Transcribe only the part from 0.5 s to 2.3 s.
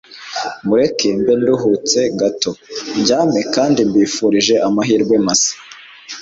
mureke mbe nduhutseho